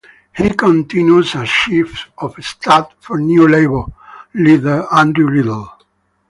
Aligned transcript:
He 0.35 0.49
continues 0.49 1.35
as 1.35 1.47
chief 1.47 2.09
of 2.17 2.33
staff 2.43 2.89
for 2.99 3.19
new 3.19 3.47
Labour 3.47 3.85
leader, 4.33 4.87
Andrew 4.91 5.29
Little. 5.29 5.69